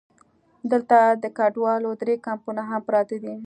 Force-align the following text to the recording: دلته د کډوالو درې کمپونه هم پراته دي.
دلته 0.71 0.97
د 1.23 1.25
کډوالو 1.37 1.91
درې 2.01 2.15
کمپونه 2.27 2.61
هم 2.69 2.81
پراته 2.87 3.17
دي. 3.23 3.35